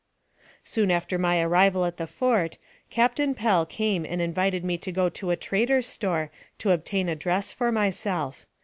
[0.63, 2.57] Soon after my arrival at the fort,
[2.89, 7.13] Captain Pell came and invited me to go to a trader's store to obtain a
[7.15, 8.47] dress for myself.